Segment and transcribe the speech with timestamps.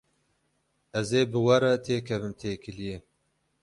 [0.99, 2.97] Ez ê bi we re têkevim têkiliyê.